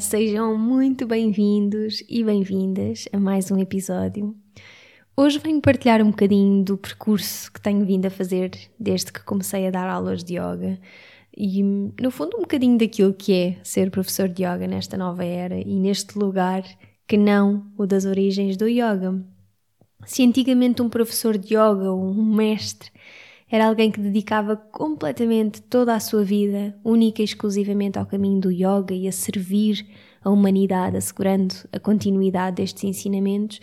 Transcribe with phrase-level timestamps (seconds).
[0.00, 4.34] Sejam muito bem-vindos e bem-vindas a mais um episódio.
[5.14, 9.66] Hoje venho partilhar um bocadinho do percurso que tenho vindo a fazer desde que comecei
[9.66, 10.80] a dar aulas de yoga
[11.36, 15.60] e, no fundo, um bocadinho daquilo que é ser professor de yoga nesta nova era
[15.60, 16.64] e neste lugar
[17.06, 19.22] que não o das origens do yoga.
[20.06, 22.90] Se antigamente um professor de yoga ou um mestre
[23.50, 28.50] era alguém que dedicava completamente toda a sua vida, única e exclusivamente ao caminho do
[28.50, 29.84] yoga e a servir
[30.22, 33.60] a humanidade, assegurando a continuidade destes ensinamentos.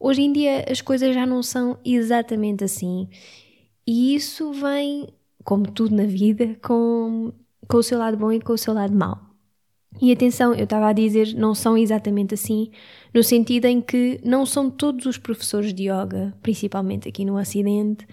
[0.00, 3.08] Hoje em dia as coisas já não são exatamente assim.
[3.86, 5.08] E isso vem,
[5.44, 7.32] como tudo na vida, com,
[7.68, 9.28] com o seu lado bom e com o seu lado mau.
[10.00, 12.70] E atenção, eu estava a dizer não são exatamente assim,
[13.14, 18.06] no sentido em que não são todos os professores de yoga, principalmente aqui no Ocidente,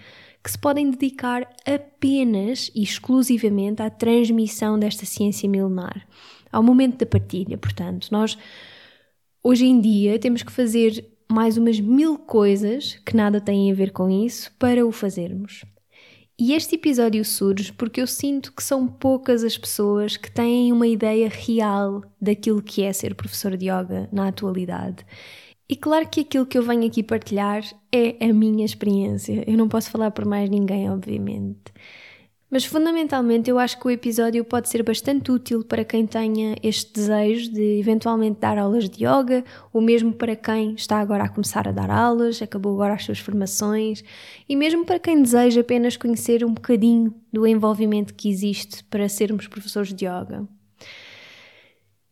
[0.46, 6.06] que se podem dedicar apenas e exclusivamente à transmissão desta ciência milenar,
[6.52, 7.58] ao momento da partilha.
[7.58, 8.38] Portanto, nós
[9.42, 13.90] hoje em dia temos que fazer mais umas mil coisas que nada têm a ver
[13.90, 15.64] com isso para o fazermos.
[16.38, 20.86] E este episódio surge porque eu sinto que são poucas as pessoas que têm uma
[20.86, 25.04] ideia real daquilo que é ser professor de yoga na atualidade.
[25.68, 27.62] E claro que aquilo que eu venho aqui partilhar
[27.92, 29.44] é a minha experiência.
[29.50, 31.72] Eu não posso falar por mais ninguém, obviamente.
[32.48, 36.92] Mas fundamentalmente eu acho que o episódio pode ser bastante útil para quem tenha este
[36.92, 41.66] desejo de eventualmente dar aulas de yoga, ou mesmo para quem está agora a começar
[41.66, 44.04] a dar aulas, acabou agora as suas formações,
[44.48, 49.48] e mesmo para quem deseja apenas conhecer um bocadinho do envolvimento que existe para sermos
[49.48, 50.46] professores de yoga.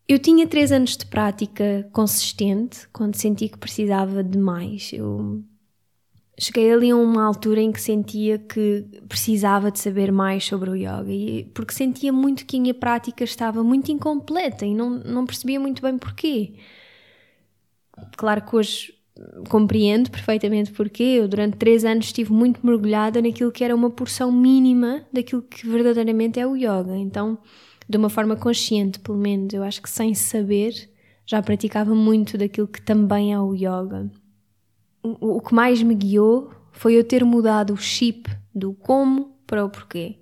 [0.07, 4.93] Eu tinha três anos de prática consistente quando senti que precisava de mais.
[4.93, 5.43] Eu
[6.39, 10.75] cheguei ali a uma altura em que sentia que precisava de saber mais sobre o
[10.75, 15.25] yoga, e, porque sentia muito que a minha prática estava muito incompleta e não, não
[15.25, 16.55] percebia muito bem porquê.
[18.17, 18.95] Claro que hoje
[19.49, 21.19] compreendo perfeitamente porquê.
[21.21, 25.67] Eu, durante três anos, estive muito mergulhada naquilo que era uma porção mínima daquilo que
[25.67, 26.97] verdadeiramente é o yoga.
[26.97, 27.39] Então
[27.89, 29.53] de uma forma consciente, pelo menos.
[29.53, 30.91] Eu acho que sem saber
[31.27, 34.11] já praticava muito daquilo que também é o yoga.
[35.03, 39.65] O, o que mais me guiou foi eu ter mudado o chip do como para
[39.65, 40.19] o porquê.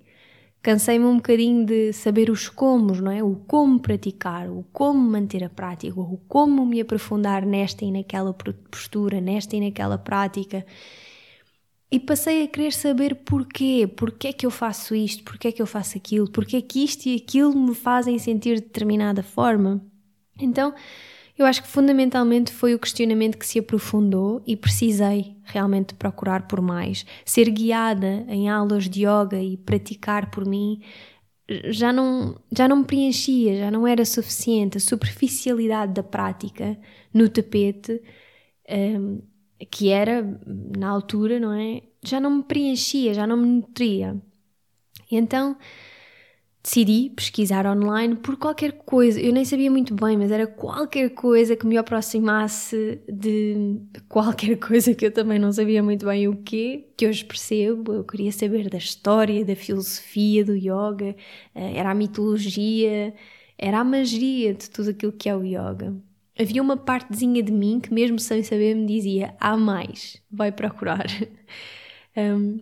[0.61, 3.21] Cansei-me um bocadinho de saber os comos, não é?
[3.21, 8.33] O como praticar, o como manter a prática, o como me aprofundar nesta e naquela
[8.33, 10.65] postura, nesta e naquela prática.
[11.93, 15.61] E passei a querer saber porquê, porquê é que eu faço isto, porquê é que
[15.61, 19.79] eu faço aquilo, porquê é que isto e aquilo me fazem sentir de determinada forma.
[20.41, 20.73] Então,
[21.37, 26.61] eu acho que fundamentalmente foi o questionamento que se aprofundou e precisei realmente procurar por
[26.61, 27.05] mais.
[27.23, 30.81] Ser guiada em aulas de yoga e praticar por mim
[31.69, 34.77] já não, já não me preenchia, já não era suficiente.
[34.77, 36.75] A superficialidade da prática
[37.13, 38.01] no tapete
[38.67, 39.21] um,
[39.65, 41.81] que era, na altura, não é?
[42.03, 44.21] Já não me preenchia, já não me nutria.
[45.11, 45.57] E então
[46.63, 49.19] decidi pesquisar online por qualquer coisa.
[49.19, 54.93] Eu nem sabia muito bem, mas era qualquer coisa que me aproximasse de qualquer coisa
[54.95, 57.93] que eu também não sabia muito bem o quê, que hoje percebo.
[57.93, 61.15] Eu queria saber da história, da filosofia do yoga,
[61.53, 63.13] eh, era a mitologia,
[63.57, 65.93] era a magia de tudo aquilo que é o yoga
[66.39, 71.05] havia uma partezinha de mim que, mesmo sem saber, me dizia: há mais, vai procurar.
[72.17, 72.59] um,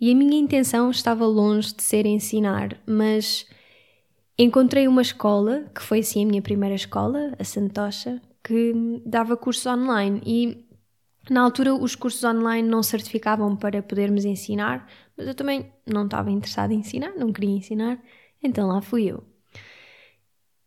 [0.00, 3.46] e a minha intenção estava longe de ser ensinar, mas
[4.38, 8.72] encontrei uma escola, que foi assim a minha primeira escola, a Santocha, que
[9.06, 10.64] dava cursos online e
[11.30, 16.30] Na altura, os cursos online não certificavam para podermos ensinar, mas eu também não estava
[16.30, 18.02] interessada em ensinar, não queria ensinar,
[18.42, 19.24] então lá fui eu.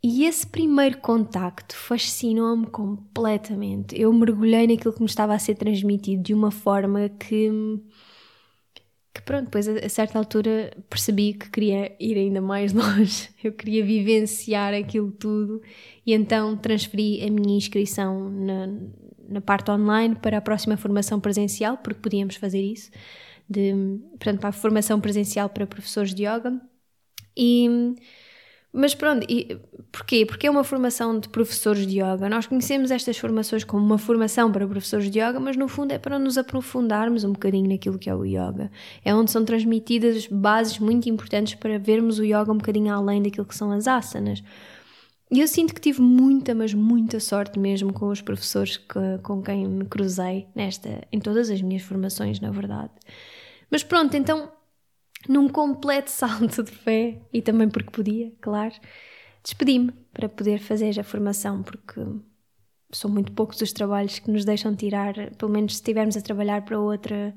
[0.04, 4.00] E esse primeiro contacto fascinou-me completamente.
[4.00, 7.52] Eu mergulhei naquilo que me estava a ser transmitido de uma forma que.
[9.14, 13.30] que pronto, depois a, certa altura percebi que queria ir ainda mais longe.
[13.44, 15.62] Eu queria vivenciar aquilo tudo
[16.06, 18.68] e então transferi a minha inscrição na,
[19.30, 22.90] na parte online para a próxima formação presencial, porque podíamos fazer isso.
[23.48, 23.72] De,
[24.12, 26.60] portanto, para a formação presencial para professores de yoga.
[27.38, 27.96] E
[28.74, 29.60] mas pronto, e
[29.92, 30.26] porquê?
[30.26, 32.30] Porque é uma formação de professores de yoga.
[32.30, 35.98] Nós conhecemos estas formações como uma formação para professores de yoga, mas no fundo é
[35.98, 38.72] para nos aprofundarmos um bocadinho naquilo que é o yoga.
[39.04, 43.46] É onde são transmitidas bases muito importantes para vermos o yoga um bocadinho além daquilo
[43.46, 44.42] que são as asanas.
[45.30, 49.42] E eu sinto que tive muita, mas muita sorte mesmo com os professores que, com
[49.42, 52.92] quem me cruzei nesta, em todas as minhas formações, na verdade.
[53.70, 54.52] Mas pronto, então
[55.28, 57.22] num completo salto de fé.
[57.34, 58.74] E também porque podia, claro,
[59.44, 62.02] despedi-me para poder fazer a formação, porque
[62.92, 66.64] são muito poucos os trabalhos que nos deixam tirar, pelo menos se estivermos a trabalhar
[66.64, 67.34] para outra,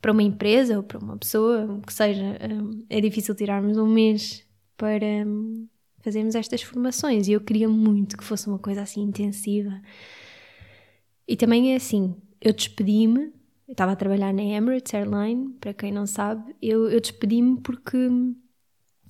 [0.00, 4.44] para uma empresa ou para uma pessoa, que seja, hum, é difícil tirarmos um mês
[4.76, 5.68] para hum,
[5.98, 7.28] fazermos estas formações.
[7.28, 9.80] E eu queria muito que fosse uma coisa assim intensiva.
[11.28, 13.32] E também é assim, eu despedi-me
[13.70, 17.96] eu estava a trabalhar na Emirates Airline, para quem não sabe, eu, eu despedi-me porque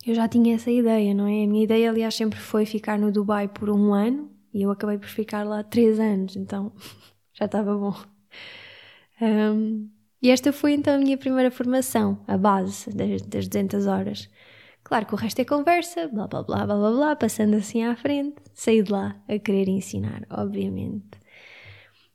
[0.07, 1.45] eu já tinha essa ideia, não é?
[1.45, 4.99] A minha ideia, aliás, sempre foi ficar no Dubai por um ano e eu acabei
[4.99, 6.73] por ficar lá três anos, então
[7.33, 7.97] já estava bom.
[9.23, 9.89] Um,
[10.21, 14.29] e esta foi então a minha primeira formação, a base das, das 200 horas.
[14.85, 17.97] Claro que o resto é conversa, blá blá blá blá blá blá, passando assim à
[17.97, 21.19] frente, saí de lá a querer ensinar, obviamente.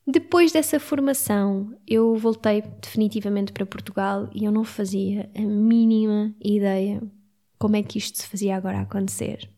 [0.08, 7.02] Depois dessa formação, eu voltei definitivamente para Portugal e eu não fazia a mínima ideia
[7.58, 9.50] como é que isto se fazia agora acontecer.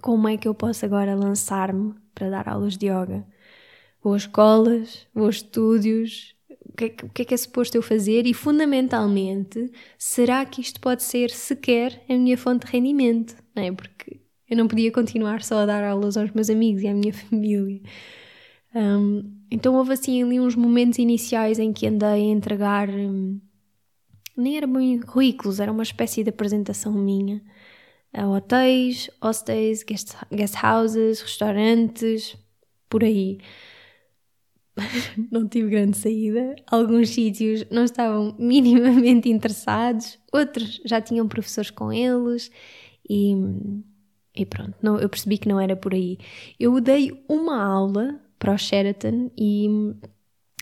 [0.00, 3.26] Como é que eu posso agora lançar-me para dar aulas de yoga?
[4.02, 7.82] Vou escolas, vou estúdios, o que, é que, o que é que é suposto eu
[7.82, 8.26] fazer?
[8.26, 13.36] E fundamentalmente, será que isto pode ser sequer a minha fonte de rendimento?
[13.54, 13.72] Não é?
[13.72, 17.12] Porque eu não podia continuar só a dar aulas aos meus amigos e à minha
[17.14, 17.82] família.
[18.74, 23.40] Um, então houve assim ali uns momentos iniciais em que andei a entregar, um,
[24.36, 27.42] nem era bem currículos, era uma espécie de apresentação minha
[28.12, 32.36] a hotéis, hostels, guest, guest houses, restaurantes,
[32.88, 33.38] por aí.
[35.30, 36.56] não tive grande saída.
[36.66, 42.50] Alguns sítios não estavam minimamente interessados, outros já tinham professores com eles
[43.08, 43.34] e,
[44.34, 46.18] e pronto, não, eu percebi que não era por aí.
[46.58, 49.68] Eu dei uma aula para o Sheraton e,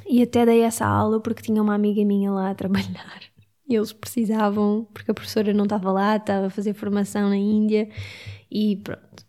[0.09, 3.21] e até dei essa aula porque tinha uma amiga minha lá a trabalhar.
[3.69, 7.89] Eles precisavam, porque a professora não estava lá, estava a fazer formação na Índia
[8.51, 9.27] e pronto.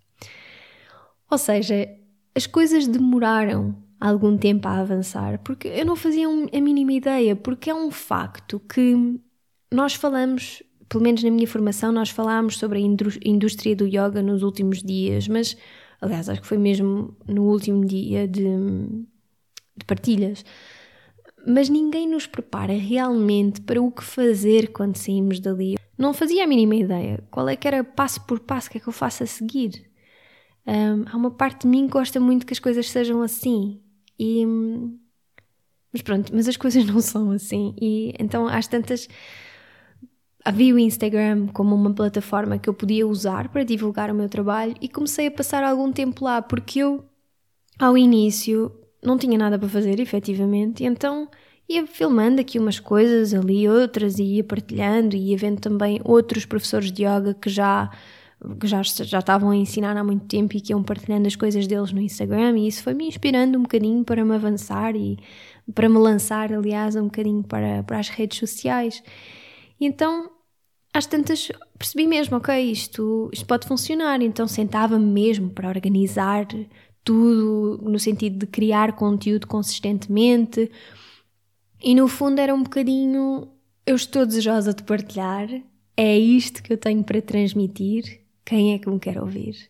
[1.29, 1.89] Ou seja,
[2.35, 7.69] as coisas demoraram algum tempo a avançar porque eu não fazia a mínima ideia, porque
[7.69, 9.19] é um facto que
[9.71, 14.43] nós falamos, pelo menos na minha formação, nós falámos sobre a indústria do yoga nos
[14.43, 15.57] últimos dias, mas
[16.01, 18.43] Aliás, acho que foi mesmo no último dia de,
[19.75, 20.45] de partilhas.
[21.45, 25.75] Mas ninguém nos prepara realmente para o que fazer quando saímos dali.
[25.97, 28.87] Não fazia a mínima ideia qual é que era passo por passo que é que
[28.87, 29.89] eu faço a seguir.
[30.65, 33.81] Um, há uma parte de mim que gosta muito que as coisas sejam assim.
[34.19, 34.45] E,
[35.91, 37.73] mas pronto, mas as coisas não são assim.
[37.81, 39.07] E então às tantas
[40.47, 44.73] havia o Instagram como uma plataforma que eu podia usar para divulgar o meu trabalho
[44.79, 47.03] e comecei a passar algum tempo lá porque eu,
[47.77, 48.71] ao início,
[49.03, 51.27] não tinha nada para fazer, efetivamente, então
[51.67, 56.45] ia filmando aqui umas coisas, ali outras, e ia partilhando, e ia vendo também outros
[56.45, 57.91] professores de yoga que já
[58.59, 61.65] que já, já estavam a ensinar há muito tempo e que iam partilhando as coisas
[61.67, 65.17] deles no Instagram e isso foi me inspirando um bocadinho para me avançar e
[65.73, 69.01] para me lançar, aliás, um bocadinho para, para as redes sociais.
[69.79, 70.36] E então
[70.97, 76.47] às tantas percebi mesmo, ok, isto, isto pode funcionar, então sentava-me mesmo para organizar
[77.03, 80.71] tudo no sentido de criar conteúdo consistentemente
[81.79, 83.47] e no fundo era um bocadinho
[83.85, 85.47] eu estou desejosa de partilhar,
[85.95, 89.69] é isto que eu tenho para transmitir, quem é que me quer ouvir?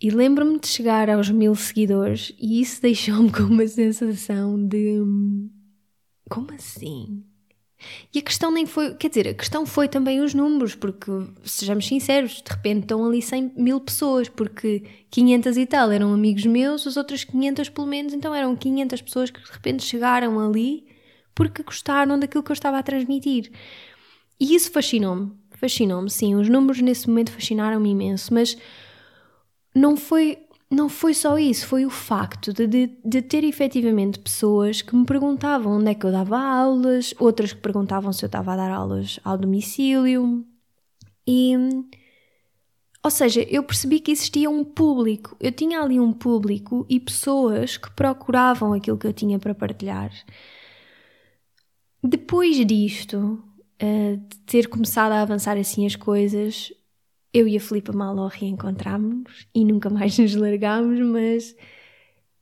[0.00, 5.02] E lembro-me de chegar aos mil seguidores e isso deixou-me com uma sensação de
[6.30, 7.22] como assim?
[8.12, 11.10] E a questão nem foi, quer dizer, a questão foi também os números, porque,
[11.44, 16.44] sejamos sinceros, de repente estão ali 100 mil pessoas, porque 500 e tal eram amigos
[16.46, 20.86] meus, os outros 500 pelo menos, então eram 500 pessoas que de repente chegaram ali
[21.34, 23.52] porque gostaram daquilo que eu estava a transmitir.
[24.40, 28.56] E isso fascinou-me, fascinou-me, sim, os números nesse momento fascinaram-me imenso, mas
[29.72, 30.38] não foi
[30.70, 35.06] não foi só isso, foi o facto de, de, de, ter efetivamente pessoas que me
[35.06, 38.70] perguntavam onde é que eu dava aulas, outras que perguntavam se eu estava a dar
[38.70, 40.44] aulas ao domicílio.
[41.26, 41.54] E.
[43.02, 47.76] Ou seja, eu percebi que existia um público, eu tinha ali um público e pessoas
[47.76, 50.12] que procuravam aquilo que eu tinha para partilhar.
[52.02, 53.42] Depois disto,
[53.78, 56.72] eh, de ter começado a avançar assim as coisas,
[57.32, 61.56] eu e a Filipa Malo reencontrámos e nunca mais nos largámos, mas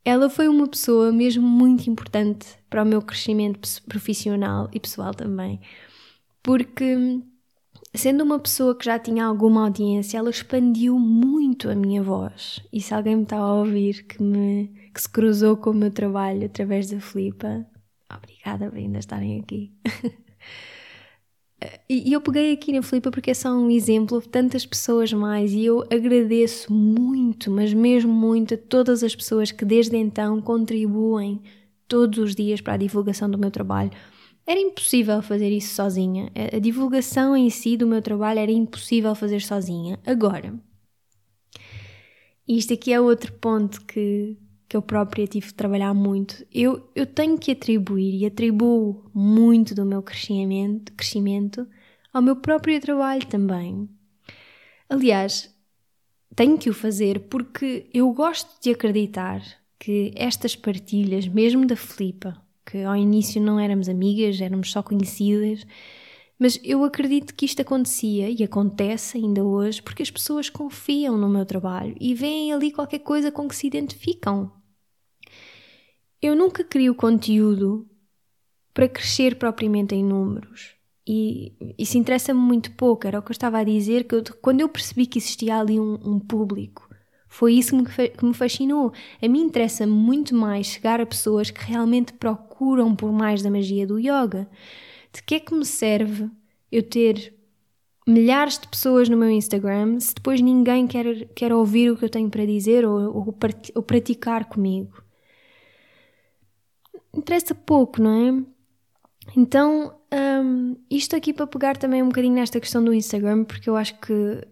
[0.04, 5.60] ela foi uma pessoa mesmo muito importante para o meu crescimento profissional e pessoal também,
[6.42, 7.20] porque
[7.94, 12.60] sendo uma pessoa que já tinha alguma audiência, ela expandiu muito a minha voz.
[12.72, 15.90] E se alguém me está a ouvir que, me, que se cruzou com o meu
[15.90, 17.66] trabalho através da Filipa,
[18.14, 19.72] obrigada por ainda estarem aqui.
[21.88, 25.64] E eu peguei aqui na Filipa porque é só um exemplo tantas pessoas mais e
[25.64, 31.40] eu agradeço muito, mas mesmo muito, a todas as pessoas que desde então contribuem
[31.88, 33.90] todos os dias para a divulgação do meu trabalho.
[34.46, 36.30] Era impossível fazer isso sozinha.
[36.52, 39.98] A divulgação em si do meu trabalho era impossível fazer sozinha.
[40.06, 40.54] Agora,
[42.46, 44.36] isto aqui é outro ponto que,
[44.68, 49.75] que eu própria tive de trabalhar muito, eu, eu tenho que atribuir e atribuo muito
[49.75, 51.66] do meu crescimento, crescimento
[52.12, 53.88] ao meu próprio trabalho também.
[54.88, 55.54] Aliás,
[56.35, 59.42] tenho que o fazer porque eu gosto de acreditar
[59.78, 65.64] que estas partilhas, mesmo da Filipa, que ao início não éramos amigas, éramos só conhecidas,
[66.38, 71.28] mas eu acredito que isto acontecia e acontece ainda hoje porque as pessoas confiam no
[71.28, 74.52] meu trabalho e veem ali qualquer coisa com que se identificam.
[76.20, 77.88] Eu nunca crio conteúdo
[78.73, 80.75] para crescer propriamente em números.
[81.06, 83.06] E isso interessa-me muito pouco.
[83.06, 85.78] Era o que eu estava a dizer, que eu, quando eu percebi que existia ali
[85.78, 86.88] um, um público,
[87.28, 88.92] foi isso que me, fascinou.
[89.23, 93.87] A mim interessa muito mais chegar a pessoas que realmente procuram por mais da magia
[93.87, 94.49] do yoga.
[95.12, 96.30] De que é que me serve
[96.73, 97.35] eu ter
[98.06, 102.11] milhares de pessoas no meu Instagram se depois ninguém quer, quer ouvir o que eu
[102.11, 103.37] tenho para dizer ou, ou,
[103.75, 105.05] ou praticar comigo?
[107.16, 109.37] Interessa pouco, não é?
[109.37, 109.99] Então,
[110.44, 113.99] um, isto aqui para pegar também um bocadinho nesta questão do Instagram, porque eu acho
[114.00, 114.46] que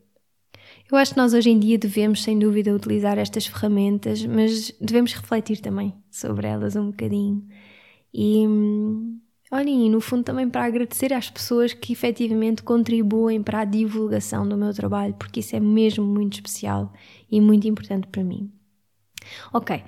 [0.91, 5.13] eu acho que nós hoje em dia devemos, sem dúvida, utilizar estas ferramentas, mas devemos
[5.13, 7.47] refletir também sobre elas um bocadinho.
[8.13, 9.19] E, hum,
[9.55, 14.57] Olhem, no fundo também para agradecer às pessoas que efetivamente contribuem para a divulgação do
[14.57, 16.93] meu trabalho, porque isso é mesmo muito especial
[17.31, 18.51] e muito importante para mim.
[19.53, 19.85] Ok.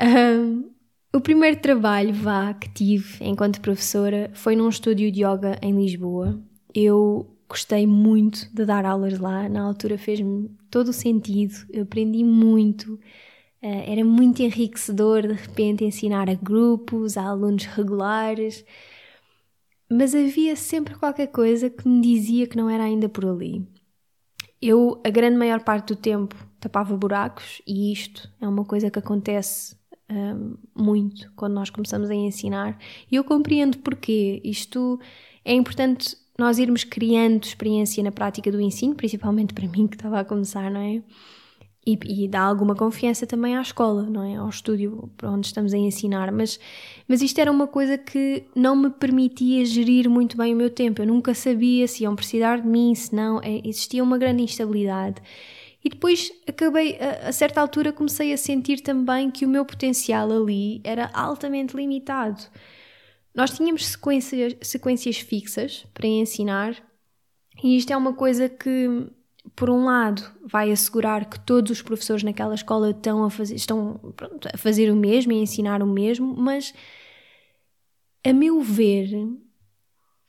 [0.00, 0.70] Um,
[1.14, 6.42] o primeiro trabalho vá que tive enquanto professora foi num estúdio de yoga em Lisboa.
[6.74, 12.24] Eu gostei muito de dar aulas lá, na altura fez-me todo o sentido, eu aprendi
[12.24, 12.94] muito.
[13.62, 18.64] Uh, era muito enriquecedor de repente ensinar a grupos, a alunos regulares,
[19.88, 23.64] mas havia sempre qualquer coisa que me dizia que não era ainda por ali.
[24.60, 28.98] Eu, a grande maior parte do tempo, tapava buracos, e isto é uma coisa que
[28.98, 29.76] acontece
[30.10, 32.78] um, muito quando nós começamos a ensinar,
[33.10, 34.98] e eu compreendo porque isto
[35.44, 40.20] é importante nós irmos criando experiência na prática do ensino, principalmente para mim que estava
[40.20, 41.02] a começar, não é?
[41.86, 44.36] e, e, dá alguma confiança também à escola, não é?
[44.36, 46.32] Ao estúdio para onde estamos a ensinar.
[46.32, 46.58] Mas,
[47.06, 51.02] mas isto era uma coisa que não me permitia gerir muito bem o meu tempo.
[51.02, 53.38] Eu nunca sabia se iam precisar de mim, se não.
[53.42, 55.20] É, existia uma grande instabilidade.
[55.84, 60.32] E depois acabei, a, a certa altura, comecei a sentir também que o meu potencial
[60.32, 62.42] ali era altamente limitado.
[63.34, 66.74] Nós tínhamos sequências, sequências fixas para ensinar,
[67.62, 69.10] e isto é uma coisa que
[69.54, 74.00] por um lado, vai assegurar que todos os professores naquela escola estão a fazer, estão
[74.16, 76.74] pronto, a fazer o mesmo e a ensinar o mesmo, mas
[78.24, 79.10] a meu ver,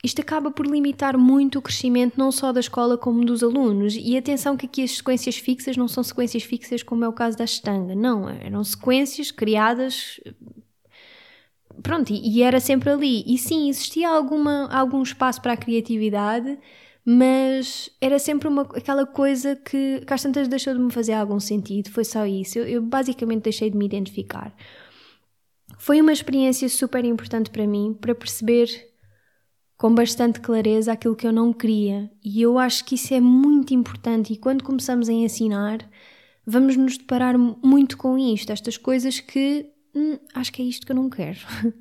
[0.06, 3.96] isto acaba por limitar muito o crescimento não só da escola como dos alunos.
[3.98, 7.38] E atenção que aqui as sequências fixas não são sequências fixas como é o caso
[7.38, 10.20] da Estanga, não, eram sequências criadas
[11.82, 13.24] pronto, e, era sempre ali.
[13.28, 16.58] E sim, existia alguma, algum espaço para a criatividade,
[17.04, 21.40] mas era sempre uma, aquela coisa que, que às tantas deixou de me fazer algum
[21.40, 22.60] sentido, foi só isso.
[22.60, 24.56] Eu, eu basicamente deixei de me identificar.
[25.78, 28.95] Foi uma experiência super importante para mim, para perceber
[29.78, 32.10] com bastante clareza aquilo que eu não queria.
[32.24, 34.34] E eu acho que isso é muito importante.
[34.34, 35.80] E quando começamos a ensinar,
[36.46, 40.92] vamos nos deparar muito com isto, estas coisas que hum, acho que é isto que
[40.92, 41.40] eu não quero.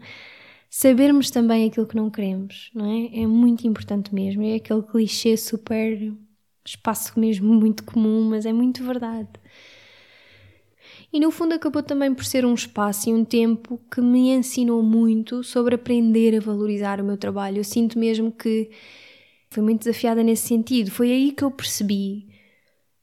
[0.70, 3.22] Sabermos também aquilo que não queremos, não é?
[3.22, 4.42] É muito importante mesmo.
[4.42, 6.12] É aquele clichê super
[6.66, 9.28] espaço mesmo muito comum, mas é muito verdade.
[11.14, 14.82] E no fundo acabou também por ser um espaço e um tempo que me ensinou
[14.82, 17.58] muito sobre aprender a valorizar o meu trabalho.
[17.58, 18.68] Eu sinto mesmo que
[19.48, 20.90] fui muito desafiada nesse sentido.
[20.90, 22.26] Foi aí que eu percebi: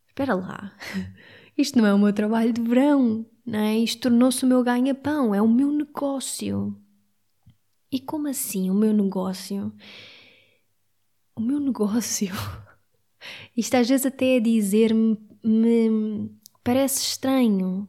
[0.09, 0.75] espera lá,
[1.57, 3.77] isto não é o meu trabalho de verão, não é?
[3.77, 6.77] Isto tornou-se o meu ganha-pão, é o meu negócio.
[7.89, 9.71] E como assim o meu negócio?
[11.33, 12.27] O meu negócio?
[13.55, 16.29] Isto às vezes até a dizer-me me
[16.61, 17.87] parece estranho,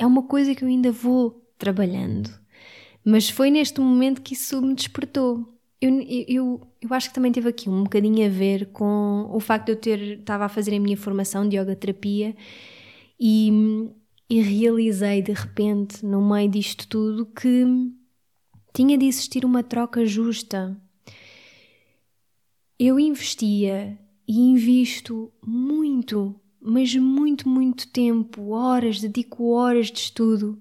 [0.00, 2.30] é uma coisa que eu ainda vou trabalhando.
[3.04, 5.46] Mas foi neste momento que isso me despertou.
[5.78, 9.66] Eu, eu, eu acho que também teve aqui um bocadinho a ver com o facto
[9.66, 12.34] de eu ter estava a fazer a minha formação de yoga terapia
[13.18, 13.90] e,
[14.28, 17.66] e realizei de repente, no meio disto tudo, que
[18.72, 20.80] tinha de existir uma troca justa.
[22.78, 30.60] Eu investia e invisto muito mas muito, muito tempo, horas, dedico horas de estudo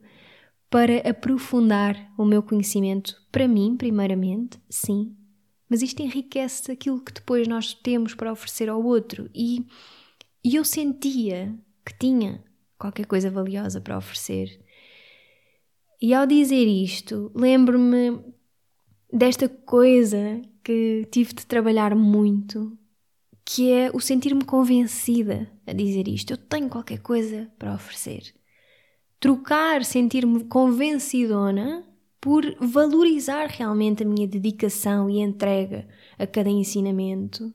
[0.70, 3.15] para aprofundar o meu conhecimento.
[3.32, 5.15] Para mim, primeiramente, sim,
[5.70, 9.29] mas isto enriquece aquilo que depois nós temos para oferecer ao outro.
[9.36, 9.65] E,
[10.44, 12.44] e eu sentia que tinha
[12.77, 14.60] qualquer coisa valiosa para oferecer.
[16.01, 18.20] E ao dizer isto, lembro-me
[19.12, 22.78] desta coisa que tive de trabalhar muito
[23.51, 26.34] que é o sentir-me convencida a dizer isto.
[26.34, 28.32] Eu tenho qualquer coisa para oferecer.
[29.20, 31.84] Trocar sentir-me convencidona
[32.22, 35.88] por valorizar realmente a minha dedicação e entrega
[36.20, 37.51] a cada ensinamento.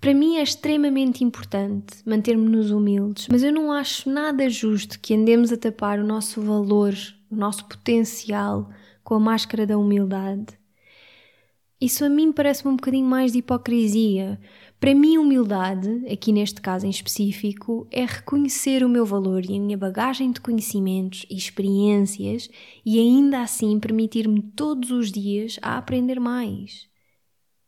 [0.00, 5.52] Para mim é extremamente importante manter-nos humildes, mas eu não acho nada justo que andemos
[5.52, 6.92] a tapar o nosso valor,
[7.30, 8.68] o nosso potencial
[9.04, 10.58] com a máscara da humildade
[11.80, 14.40] isso a mim parece-me um bocadinho mais de hipocrisia.
[14.80, 19.60] Para mim, humildade, aqui neste caso em específico, é reconhecer o meu valor e a
[19.60, 22.48] minha bagagem de conhecimentos e experiências
[22.84, 26.88] e ainda assim permitir-me todos os dias a aprender mais.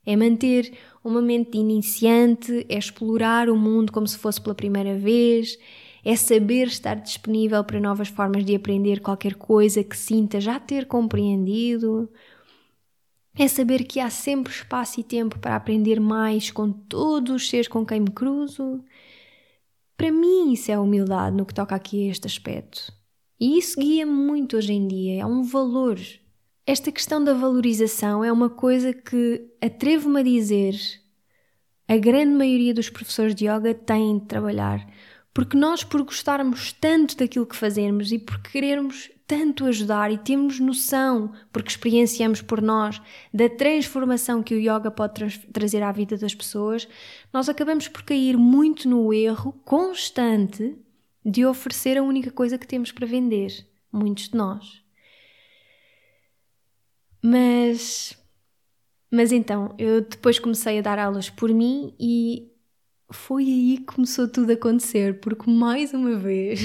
[0.06, 0.72] É manter
[1.04, 5.58] uma mente de iniciante, é explorar o mundo como se fosse pela primeira vez,
[6.02, 10.86] é saber estar disponível para novas formas de aprender qualquer coisa que sinta já ter
[10.86, 12.08] compreendido
[13.38, 17.68] é saber que há sempre espaço e tempo para aprender mais com todos os seres
[17.68, 18.84] com quem me cruzo.
[19.96, 22.92] Para mim, isso é humildade no que toca aqui a este aspecto.
[23.40, 25.98] E isso guia-me muito hoje em dia, é um valor.
[26.66, 30.74] Esta questão da valorização é uma coisa que, atrevo-me a dizer,
[31.86, 34.86] a grande maioria dos professores de yoga têm de trabalhar.
[35.32, 40.58] Porque nós, por gostarmos tanto daquilo que fazemos e por querermos tanto ajudar e temos
[40.58, 43.00] noção, porque experienciamos por nós,
[43.32, 46.88] da transformação que o yoga pode tra trazer à vida das pessoas,
[47.30, 50.74] nós acabamos por cair muito no erro constante
[51.22, 53.66] de oferecer a única coisa que temos para vender.
[53.92, 54.82] Muitos de nós.
[57.22, 58.16] Mas.
[59.10, 62.50] Mas então, eu depois comecei a dar aulas por mim e
[63.10, 66.60] foi aí que começou tudo a acontecer, porque mais uma vez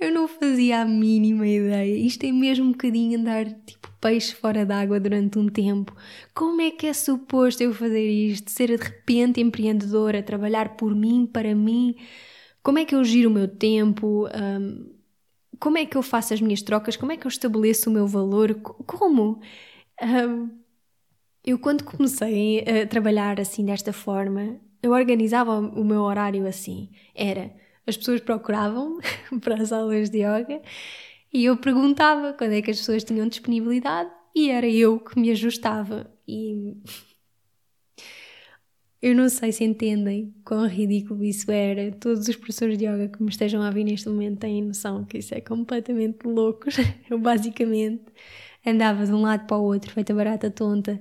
[0.00, 1.96] Eu não fazia a mínima ideia.
[1.96, 5.94] Isto é mesmo um bocadinho andar tipo peixe fora d'água durante um tempo.
[6.34, 8.50] Como é que é suposto eu fazer isto?
[8.50, 11.96] Ser de repente empreendedora, trabalhar por mim, para mim?
[12.62, 14.28] Como é que eu giro o meu tempo?
[14.28, 14.94] Um,
[15.58, 16.96] como é que eu faço as minhas trocas?
[16.96, 18.54] Como é que eu estabeleço o meu valor?
[18.54, 19.40] Como?
[20.02, 20.50] Um,
[21.44, 26.90] eu, quando comecei a trabalhar assim desta forma, eu organizava o meu horário assim.
[27.14, 27.52] Era
[27.88, 28.98] as pessoas procuravam
[29.40, 30.60] para as aulas de yoga
[31.32, 35.30] e eu perguntava quando é que as pessoas tinham disponibilidade e era eu que me
[35.30, 36.10] ajustava.
[36.26, 36.76] E
[39.00, 41.92] eu não sei se entendem quão ridículo isso era.
[41.92, 45.18] Todos os professores de yoga que me estejam a vir neste momento têm noção que
[45.18, 46.66] isso é completamente louco.
[47.08, 48.04] Eu basicamente
[48.66, 51.00] andava de um lado para o outro, feita barata tonta.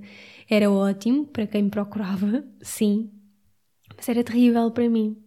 [0.49, 3.11] Era ótimo para quem me procurava, sim,
[3.95, 5.26] mas era terrível para mim.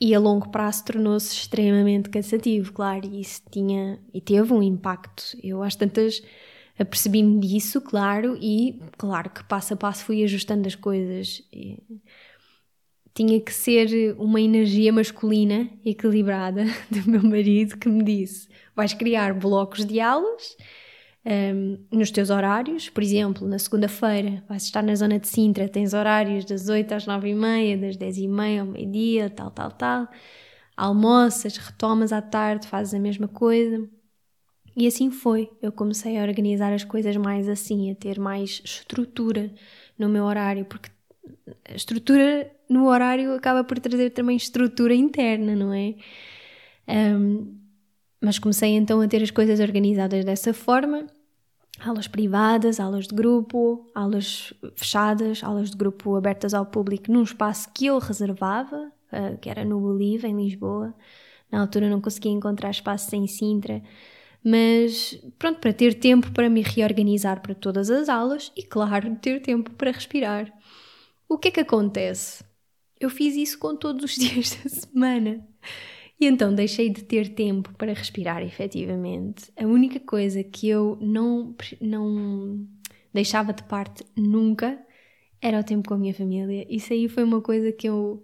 [0.00, 5.22] E a longo prazo tornou-se extremamente cansativo, claro, e isso tinha e teve um impacto.
[5.42, 6.22] Eu às tantas
[6.78, 11.42] apercebi-me disso, claro, e claro que passo a passo fui ajustando as coisas.
[11.52, 11.78] E
[13.12, 19.34] tinha que ser uma energia masculina equilibrada do meu marido que me disse: vais criar
[19.34, 20.56] blocos de aulas
[21.24, 22.88] um, nos teus horários.
[22.88, 27.06] Por exemplo, na segunda-feira vais estar na zona de Sintra, tens horários das 8 às
[27.06, 30.08] 9 e meia, das 10 e meia ao meio-dia, tal, tal, tal.
[30.76, 33.88] Almoças, retomas à tarde, fazes a mesma coisa.
[34.76, 35.50] E assim foi.
[35.60, 39.52] Eu comecei a organizar as coisas mais assim, a ter mais estrutura
[39.98, 40.90] no meu horário, porque
[41.68, 45.96] a estrutura no horário acaba por trazer também estrutura interna, não é?
[46.88, 47.59] Um,
[48.20, 51.06] mas comecei então a ter as coisas organizadas dessa forma.
[51.80, 57.70] Aulas privadas, aulas de grupo, aulas fechadas, aulas de grupo abertas ao público num espaço
[57.72, 60.94] que eu reservava, uh, que era no Bolívar, em Lisboa.
[61.50, 63.82] Na altura não conseguia encontrar espaço em Sintra,
[64.44, 69.40] mas pronto, para ter tempo para me reorganizar para todas as aulas e, claro, ter
[69.40, 70.52] tempo para respirar.
[71.28, 72.44] O que é que acontece?
[72.98, 75.46] Eu fiz isso com todos os dias da semana.
[76.20, 79.50] E então deixei de ter tempo para respirar efetivamente.
[79.56, 82.68] A única coisa que eu não, não
[83.12, 84.78] deixava de parte nunca
[85.40, 86.66] era o tempo com a minha família.
[86.68, 88.22] Isso aí foi uma coisa que eu,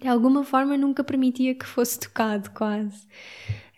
[0.00, 3.06] de alguma forma, nunca permitia que fosse tocado, quase.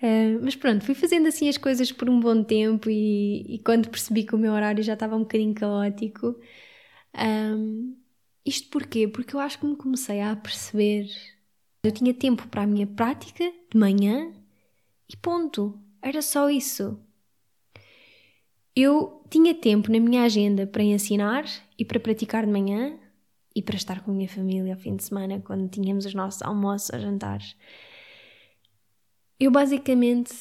[0.01, 3.91] Uh, mas pronto, fui fazendo assim as coisas por um bom tempo e, e quando
[3.91, 6.37] percebi que o meu horário já estava um bocadinho caótico.
[7.15, 7.97] Um,
[8.47, 9.09] isto porquê?
[9.09, 11.09] Porque eu acho que me comecei a perceber
[11.89, 14.33] eu tinha tempo para a minha prática de manhã
[15.09, 15.79] e ponto.
[16.03, 17.01] Era só isso.
[18.77, 21.45] Eu tinha tempo na minha agenda para ensinar
[21.79, 22.99] e para praticar de manhã
[23.55, 26.43] e para estar com a minha família ao fim de semana quando tínhamos os nossos
[26.43, 27.57] almoços ou jantares.
[29.41, 30.33] Eu basicamente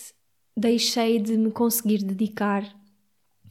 [0.55, 2.63] deixei de me conseguir dedicar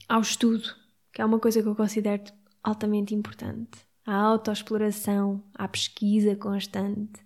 [0.08, 0.68] ao estudo,
[1.12, 2.24] que é uma coisa que eu considero
[2.62, 7.24] altamente importante, à autoexploração, à pesquisa constante.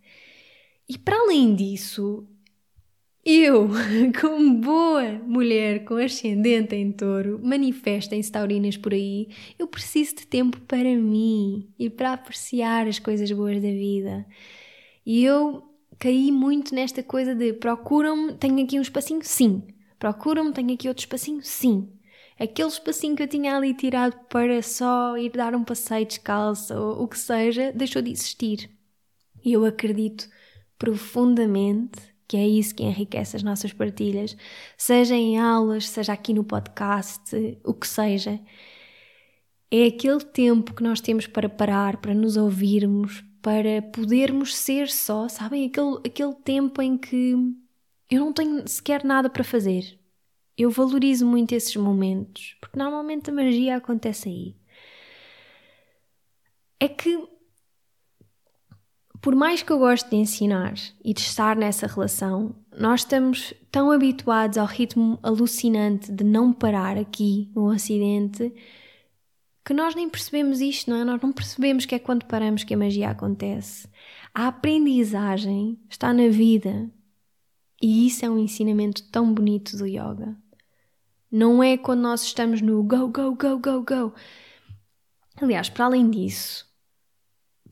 [0.90, 2.26] E para além disso,
[3.24, 3.68] eu,
[4.20, 10.61] como boa mulher com ascendente em touro, manifestem-se taurinas por aí, eu preciso de tempo
[10.62, 14.26] para mim e para apreciar as coisas boas da vida.
[15.07, 15.62] E eu
[15.96, 19.20] caí muito nesta coisa de procuram-me, tenho aqui um espacinho?
[19.22, 19.62] Sim.
[19.96, 21.40] Procuram-me, tenho aqui outro espacinho?
[21.44, 21.88] Sim.
[22.37, 27.05] Aquele espacinho que eu tinha ali tirado para só ir dar um passeio descalço ou
[27.05, 28.68] o que seja, deixou de existir.
[29.44, 30.29] E eu acredito
[30.80, 34.34] profundamente, que é isso que enriquece as nossas partilhas,
[34.78, 38.40] seja em aulas, seja aqui no podcast, o que seja.
[39.70, 45.28] É aquele tempo que nós temos para parar, para nos ouvirmos, para podermos ser só,
[45.28, 45.66] sabem?
[45.66, 47.34] Aquele, aquele tempo em que
[48.10, 49.98] eu não tenho sequer nada para fazer.
[50.56, 54.56] Eu valorizo muito esses momentos, porque normalmente a magia acontece aí.
[56.78, 57.28] É que
[59.20, 63.90] por mais que eu goste de ensinar e de estar nessa relação, nós estamos tão
[63.90, 68.52] habituados ao ritmo alucinante de não parar aqui no Ocidente
[69.64, 71.04] que nós nem percebemos isto, não é?
[71.04, 73.87] Nós não percebemos que é quando paramos que a magia acontece.
[74.35, 76.90] A aprendizagem está na vida
[77.80, 80.37] e isso é um ensinamento tão bonito do yoga.
[81.30, 84.14] Não é quando nós estamos no go, go, go, go, go.
[85.40, 86.69] Aliás, para além disso,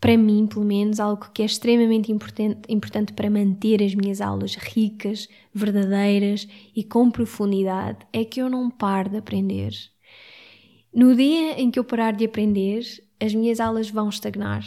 [0.00, 4.54] para mim, pelo menos, algo que é extremamente importante, importante para manter as minhas aulas
[4.54, 9.72] ricas, verdadeiras e com profundidade é que eu não paro de aprender.
[10.94, 12.82] No dia em que eu parar de aprender,
[13.20, 14.64] as minhas aulas vão estagnar.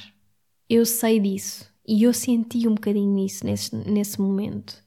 [0.69, 4.81] Eu sei disso e eu senti um bocadinho nisso nesse, nesse momento.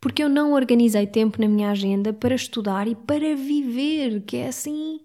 [0.00, 4.48] Porque eu não organizei tempo na minha agenda para estudar e para viver, que é
[4.48, 5.00] assim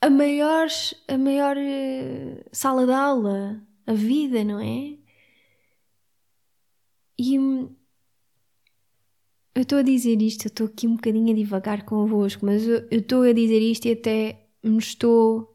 [0.00, 0.68] a maior,
[1.08, 4.98] a maior uh, sala de aula, a vida, não é?
[7.18, 7.36] E
[9.54, 12.86] eu estou a dizer isto, eu estou aqui um bocadinho a divagar convosco, mas eu
[12.90, 15.49] estou a dizer isto e até me estou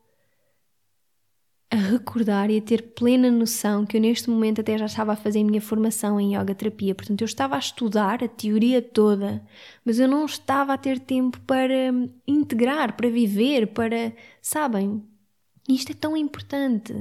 [1.71, 5.15] a recordar e a ter plena noção que eu neste momento até já estava a
[5.15, 9.45] fazer a minha formação em yoga terapia, portanto eu estava a estudar a teoria toda,
[9.83, 11.91] mas eu não estava a ter tempo para
[12.27, 15.03] integrar, para viver, para, sabem?
[15.67, 16.93] Isto é tão importante.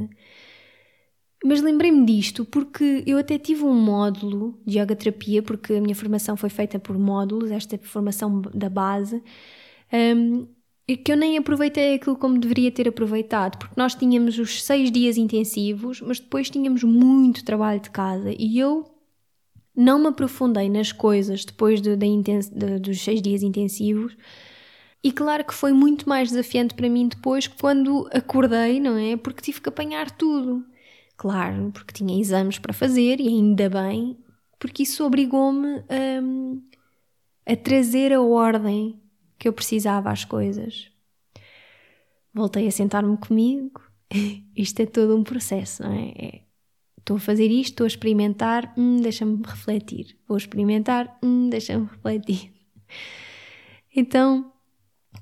[1.44, 5.94] Mas lembrei-me disto porque eu até tive um módulo de yoga terapia, porque a minha
[5.94, 9.22] formação foi feita por módulos, esta formação da base,
[9.92, 10.48] um,
[10.86, 15.16] que eu nem aproveitei aquilo como deveria ter aproveitado, porque nós tínhamos os seis dias
[15.16, 18.90] intensivos, mas depois tínhamos muito trabalho de casa e eu
[19.74, 24.16] não me aprofundei nas coisas depois de, de, de, dos seis dias intensivos.
[25.02, 29.16] E claro que foi muito mais desafiante para mim depois quando acordei, não é?
[29.16, 30.64] Porque tive que apanhar tudo.
[31.16, 34.18] Claro, porque tinha exames para fazer e ainda bem,
[34.58, 39.00] porque isso obrigou-me a, a trazer a ordem
[39.44, 40.90] que eu precisava as coisas.
[42.32, 43.78] Voltei a sentar-me comigo.
[44.56, 46.08] isto é todo um processo, não é?
[46.16, 46.40] é
[46.98, 50.16] estou a fazer isto, estou a experimentar, hum, deixa-me refletir.
[50.26, 52.52] Vou experimentar, hum, deixa-me refletir.
[53.96, 54.52] Então,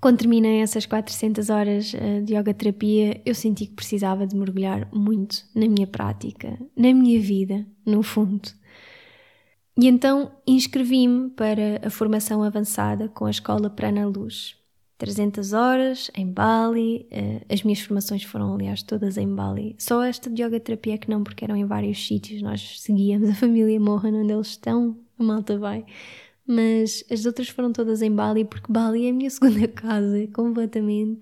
[0.00, 4.88] quando terminei essas 400 horas eh, de yoga terapia, eu senti que precisava de mergulhar
[4.94, 8.48] muito na minha prática, na minha vida, no fundo.
[9.76, 14.56] E então inscrevi-me para a formação avançada com a Escola Prana Luz.
[14.98, 19.74] 300 horas em Bali, eh, as minhas formações foram, aliás, todas em Bali.
[19.76, 22.40] Só esta de yoga terapia que não, porque eram em vários sítios.
[22.40, 25.84] Nós seguíamos a família Mohan onde eles estão, a malta vai
[26.46, 31.20] mas as outras foram todas em Bali porque Bali é a minha segunda casa completamente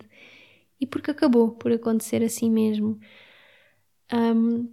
[0.81, 2.99] e porque acabou por acontecer assim mesmo.
[4.13, 4.69] Um,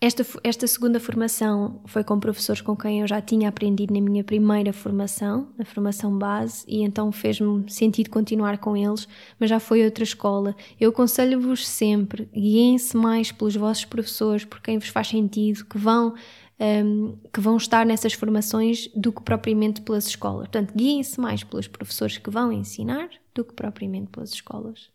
[0.00, 4.22] esta, esta segunda formação foi com professores com quem eu já tinha aprendido na minha
[4.22, 9.08] primeira formação, na formação base, e então fez-me sentido continuar com eles,
[9.40, 10.54] mas já foi outra escola.
[10.78, 16.14] Eu aconselho-vos sempre, guiem-se mais pelos vossos professores, por quem vos faz sentido, que vão
[16.60, 20.48] um, que vão estar nessas formações do que propriamente pelas escolas.
[20.48, 24.90] Portanto, guiem-se mais pelos professores que vão ensinar do que propriamente pelas escolas.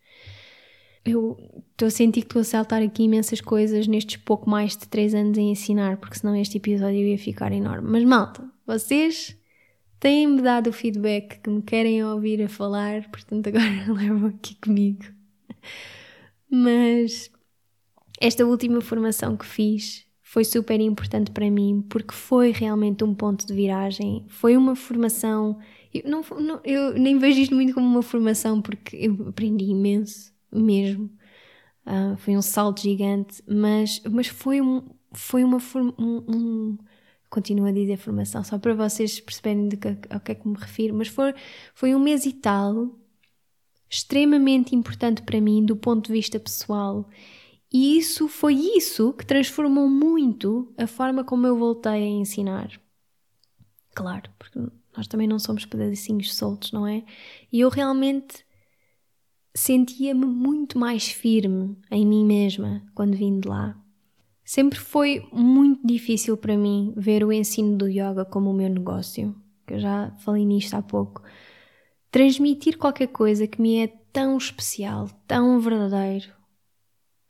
[1.04, 1.36] Eu
[1.72, 5.14] estou a sentir que estou a saltar aqui imensas coisas nestes pouco mais de 3
[5.14, 7.90] anos em ensinar, porque senão este episódio ia ficar enorme.
[7.90, 9.36] Mas malta, vocês
[10.00, 15.04] têm-me dado o feedback que me querem ouvir a falar, portanto agora levam aqui comigo.
[16.50, 17.30] Mas
[18.20, 23.46] esta última formação que fiz foi super importante para mim porque foi realmente um ponto
[23.46, 24.24] de viragem.
[24.28, 25.58] Foi uma formação.
[25.92, 30.33] Eu, não, não, eu nem vejo isto muito como uma formação porque eu aprendi imenso
[30.60, 31.10] mesmo.
[31.86, 35.58] Uh, foi um salto gigante, mas, mas foi, um, foi uma
[35.98, 36.78] um, um,
[37.28, 40.56] continuo a dizer formação, só para vocês perceberem de que, ao que é que me
[40.56, 41.34] refiro, mas foi,
[41.74, 42.98] foi um mês e tal
[43.90, 47.08] extremamente importante para mim do ponto de vista pessoal
[47.76, 52.70] e isso foi isso que transformou muito a forma como eu voltei a ensinar.
[53.92, 54.60] Claro, porque
[54.96, 57.04] nós também não somos pedacinhos soltos, não é?
[57.50, 58.46] E eu realmente
[59.54, 63.80] sentia-me muito mais firme em mim mesma quando vim de lá.
[64.44, 69.34] Sempre foi muito difícil para mim ver o ensino do yoga como o meu negócio,
[69.66, 71.22] que eu já falei nisto há pouco.
[72.10, 76.30] Transmitir qualquer coisa que me é tão especial, tão verdadeiro,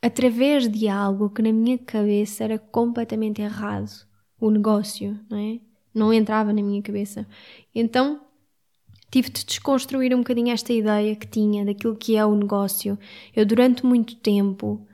[0.02, 3.90] através de algo que na minha cabeça era completamente errado.
[4.40, 5.60] O negócio, não é?
[5.94, 7.26] Não entrava na minha cabeça.
[7.74, 8.20] Então
[9.14, 12.98] tive de desconstruir um bocadinho esta ideia que tinha daquilo que é o negócio.
[13.33, 14.85] Eu, durante muito tempo,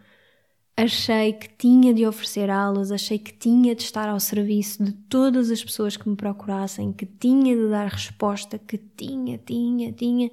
[0.76, 5.50] achei que tinha de oferecer aulas, achei que tinha de estar ao serviço de todas
[5.50, 10.30] as pessoas que me procurassem, que tinha de dar resposta, que tinha, tinha, tinha.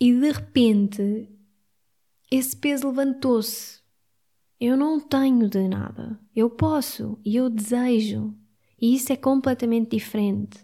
[0.00, 1.28] E de repente
[2.28, 3.78] esse peso levantou-se.
[4.58, 6.18] Eu não tenho de nada.
[6.34, 8.34] Eu posso e eu desejo.
[8.80, 10.58] E isso é completamente diferente.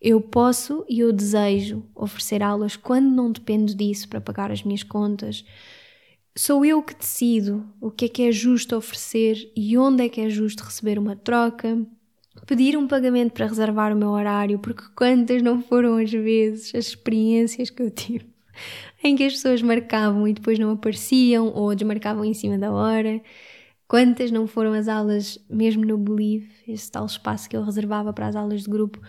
[0.00, 4.82] Eu posso e eu desejo oferecer aulas quando não dependo disso para pagar as minhas
[4.82, 5.44] contas.
[6.34, 10.22] Sou eu que decido o que é que é justo oferecer e onde é que
[10.22, 11.78] é justo receber uma troca.
[12.46, 16.86] Pedir um pagamento para reservar o meu horário, porque quantas não foram as vezes, as
[16.86, 18.26] experiências que eu tive
[19.04, 23.20] em que as pessoas marcavam e depois não apareciam ou desmarcavam em cima da hora.
[23.86, 28.28] Quantas não foram as aulas, mesmo no Believe, esse tal espaço que eu reservava para
[28.28, 29.00] as aulas de grupo,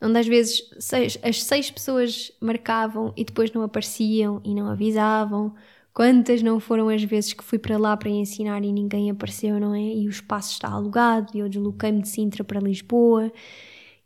[0.00, 5.54] onde às vezes seis, as seis pessoas marcavam e depois não apareciam e não avisavam.
[5.92, 9.74] Quantas não foram as vezes que fui para lá para ensinar e ninguém apareceu, não
[9.74, 9.80] é?
[9.82, 13.32] E o espaço está alugado e eu desloquei-me de Sintra para Lisboa.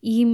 [0.03, 0.25] E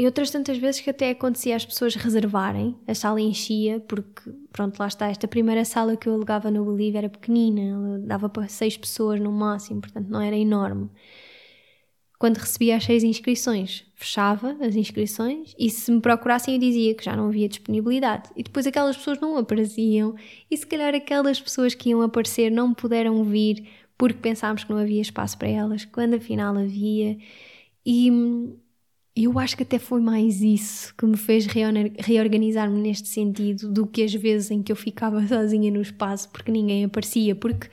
[0.00, 4.78] e outras tantas vezes que até acontecia as pessoas reservarem, a sala enchia, porque, pronto,
[4.78, 8.78] lá está, esta primeira sala que eu alugava no Bolívia era pequenina, dava para seis
[8.78, 10.90] pessoas no máximo, portanto não era enorme.
[12.20, 17.02] Quando recebia as seis inscrições, fechava as inscrições e se me procurassem eu dizia que
[17.02, 18.28] já não havia disponibilidade.
[18.36, 20.14] E depois aquelas pessoas não apareciam
[20.50, 24.78] e se calhar aquelas pessoas que iam aparecer não puderam vir porque pensámos que não
[24.78, 27.16] havia espaço para elas, quando afinal havia.
[27.86, 28.10] E
[29.16, 34.02] eu acho que até foi mais isso que me fez reorganizar-me neste sentido do que
[34.02, 37.70] as vezes em que eu ficava sozinha no espaço porque ninguém aparecia, porque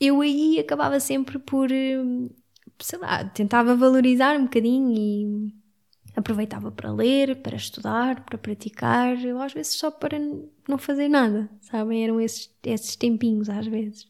[0.00, 2.02] eu aí acabava sempre por, eh,
[2.82, 5.54] sei lá, tentava valorizar um bocadinho e
[6.16, 10.18] aproveitava para ler, para estudar, para praticar, eu às vezes só para
[10.68, 12.04] não fazer nada, sabem?
[12.04, 14.06] Eram esses, esses tempinhos às vezes.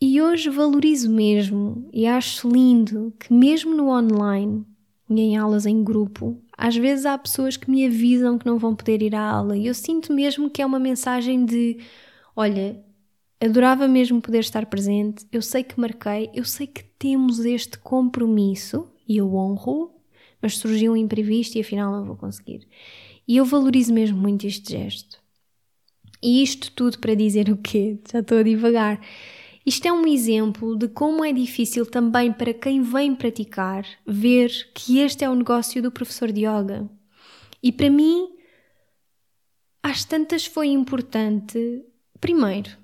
[0.00, 4.64] E hoje valorizo mesmo e acho lindo que, mesmo no online,
[5.10, 8.74] e em aulas em grupo, às vezes há pessoas que me avisam que não vão
[8.74, 11.78] poder ir à aula e eu sinto mesmo que é uma mensagem de:
[12.34, 12.82] olha,
[13.40, 18.92] adorava mesmo poder estar presente, eu sei que marquei, eu sei que temos este compromisso
[19.08, 19.92] e eu honro,
[20.42, 22.68] mas surgiu um imprevisto e afinal não vou conseguir.
[23.26, 25.18] E eu valorizo mesmo muito este gesto.
[26.22, 27.98] E isto tudo para dizer o quê?
[28.12, 29.00] Já estou a divagar.
[29.64, 34.98] Isto é um exemplo de como é difícil também para quem vem praticar ver que
[34.98, 36.88] este é o negócio do professor de yoga.
[37.62, 38.28] E para mim,
[39.82, 41.82] às tantas foi importante,
[42.20, 42.79] primeiro,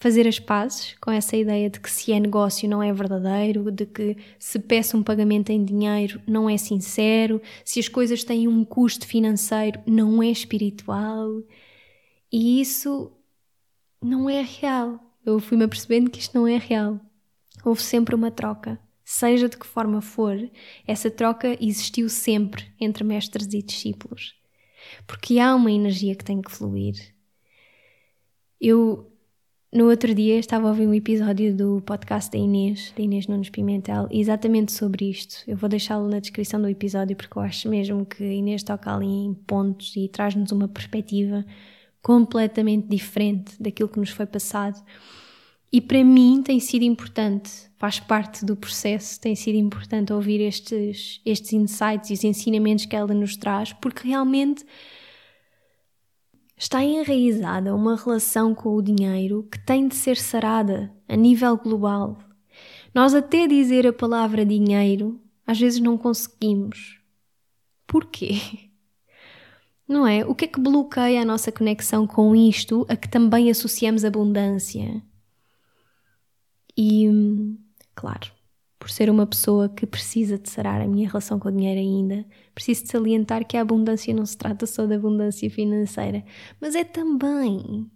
[0.00, 3.84] fazer as pazes com essa ideia de que se é negócio não é verdadeiro, de
[3.84, 8.64] que se peça um pagamento em dinheiro não é sincero, se as coisas têm um
[8.64, 11.42] custo financeiro não é espiritual.
[12.32, 13.12] E isso
[14.02, 14.98] não é real.
[15.24, 16.98] Eu fui-me apercebendo que isto não é real.
[17.62, 18.80] Houve sempre uma troca.
[19.04, 20.36] Seja de que forma for,
[20.86, 24.34] essa troca existiu sempre entre mestres e discípulos.
[25.06, 26.94] Porque há uma energia que tem que fluir.
[28.58, 29.09] Eu
[29.72, 33.50] no outro dia estava a ouvir um episódio do podcast da Inês, da Inês Nunes
[33.50, 35.44] Pimentel, exatamente sobre isto.
[35.46, 38.92] Eu vou deixá-lo na descrição do episódio porque eu acho mesmo que a Inês toca
[38.92, 41.46] ali em pontos e traz-nos uma perspectiva
[42.02, 44.82] completamente diferente daquilo que nos foi passado.
[45.72, 51.20] E para mim tem sido importante, faz parte do processo, tem sido importante ouvir estes,
[51.24, 54.64] estes insights e os ensinamentos que ela nos traz, porque realmente
[56.60, 62.18] está enraizada uma relação com o dinheiro que tem de ser sarada a nível global.
[62.94, 67.00] Nós até dizer a palavra dinheiro, às vezes não conseguimos.
[67.86, 68.34] Porquê?
[69.88, 70.24] Não é?
[70.24, 75.02] O que é que bloqueia a nossa conexão com isto a que também associamos abundância?
[76.78, 77.08] E,
[77.92, 78.30] claro,
[78.80, 82.26] por ser uma pessoa que precisa de sarar a minha relação com o dinheiro ainda,
[82.54, 86.24] preciso de salientar que a abundância não se trata só de abundância financeira,
[86.58, 87.86] mas é também.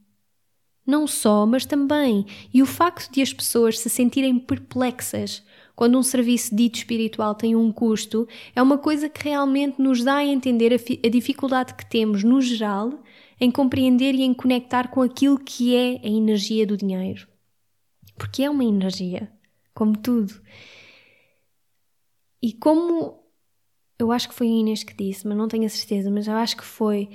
[0.86, 2.26] Não só, mas também.
[2.52, 5.42] E o facto de as pessoas se sentirem perplexas
[5.74, 10.16] quando um serviço dito espiritual tem um custo é uma coisa que realmente nos dá
[10.16, 13.02] a entender a, a dificuldade que temos, no geral,
[13.40, 17.26] em compreender e em conectar com aquilo que é a energia do dinheiro.
[18.16, 19.32] Porque é uma energia,
[19.74, 20.40] como tudo.
[22.40, 23.24] E como
[23.98, 26.34] eu acho que foi a Inês que disse, mas não tenho a certeza, mas eu
[26.34, 27.08] acho que foi.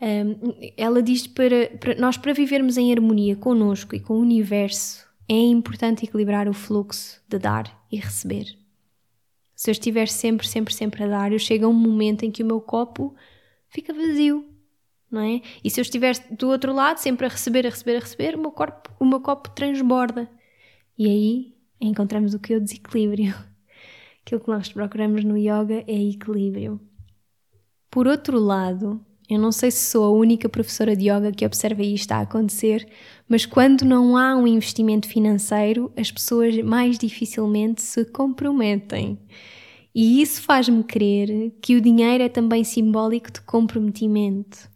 [0.00, 5.06] Um, ela diz para, para nós, para vivermos em harmonia connosco e com o universo,
[5.28, 8.56] é importante equilibrar o fluxo de dar e receber.
[9.54, 12.42] Se eu estiver sempre, sempre, sempre a dar, eu chego a um momento em que
[12.42, 13.14] o meu copo
[13.68, 14.44] fica vazio,
[15.10, 15.40] não é?
[15.64, 18.38] E se eu estiver do outro lado, sempre a receber, a receber, a receber, o
[18.38, 20.30] meu, corpo, o meu copo transborda.
[20.98, 23.34] E aí encontramos o que é o desequilíbrio.
[24.24, 26.80] Aquilo que nós procuramos no yoga é equilíbrio.
[27.90, 31.82] Por outro lado, eu não sei se sou a única professora de yoga que observa
[31.82, 32.88] isto a acontecer,
[33.28, 39.18] mas quando não há um investimento financeiro, as pessoas mais dificilmente se comprometem.
[39.94, 44.70] E isso faz-me crer que o dinheiro é também simbólico de comprometimento.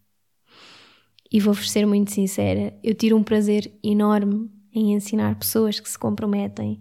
[1.30, 5.98] E vou-vos ser muito sincera, eu tiro um prazer enorme em ensinar pessoas que se
[5.98, 6.80] comprometem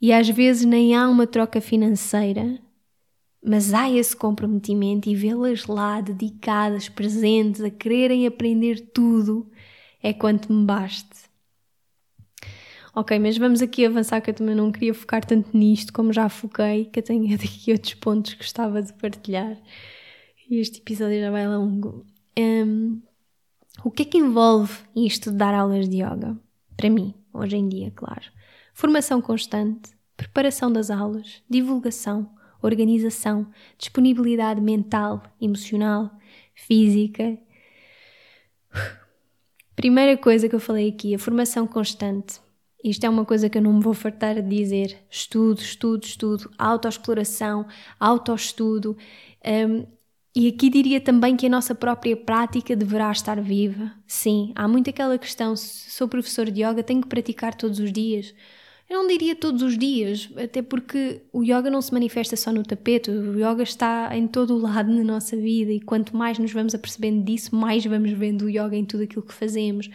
[0.00, 2.58] e às vezes nem há uma troca financeira,
[3.44, 9.48] mas há esse comprometimento e vê-las lá dedicadas, presentes, a quererem aprender tudo,
[10.02, 11.30] é quanto me baste.
[12.94, 16.28] Ok, mas vamos aqui avançar que eu também não queria focar tanto nisto como já
[16.28, 19.56] foquei, que eu tenho aqui outros pontos que gostava de partilhar.
[20.50, 22.04] E este episódio já vai longo.
[22.38, 23.00] Um,
[23.84, 26.36] o que é que envolve isto de dar aulas de yoga?
[26.82, 28.24] Para mim, hoje em dia, claro
[28.74, 32.28] formação constante, preparação das aulas, divulgação,
[32.60, 33.46] organização,
[33.78, 36.10] disponibilidade mental, emocional,
[36.56, 37.38] física.
[39.76, 42.40] Primeira coisa que eu falei aqui, a formação constante.
[42.82, 44.98] Isto é uma coisa que eu não me vou fartar de dizer.
[45.08, 47.64] Estudo, estudo, estudo, autoexploração,
[48.00, 48.96] autoestudo.
[49.46, 49.86] Um,
[50.34, 53.92] e aqui diria também que a nossa própria prática deverá estar viva.
[54.06, 57.92] Sim, há muito aquela questão: se sou professor de yoga, tenho que praticar todos os
[57.92, 58.34] dias.
[58.88, 62.62] Eu não diria todos os dias, até porque o yoga não se manifesta só no
[62.62, 66.52] tapete, o yoga está em todo o lado na nossa vida e quanto mais nos
[66.52, 69.88] vamos apercebendo disso, mais vamos vendo o yoga em tudo aquilo que fazemos.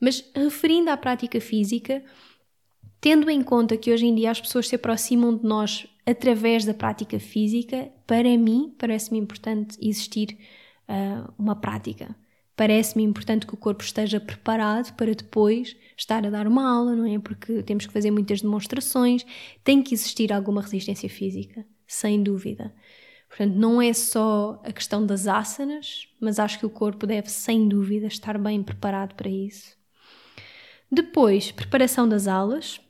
[0.00, 2.02] Mas referindo à prática física,
[3.00, 6.74] tendo em conta que hoje em dia as pessoas se aproximam de nós através da
[6.74, 10.38] prática física, para mim parece-me importante existir
[10.88, 12.14] uh, uma prática.
[12.56, 17.06] Parece-me importante que o corpo esteja preparado para depois estar a dar uma aula, não
[17.06, 17.18] é?
[17.18, 19.24] Porque temos que fazer muitas demonstrações,
[19.64, 22.74] tem que existir alguma resistência física, sem dúvida.
[23.30, 27.66] Portanto, não é só a questão das asanas, mas acho que o corpo deve, sem
[27.66, 29.78] dúvida, estar bem preparado para isso.
[30.90, 32.80] Depois, preparação das aulas.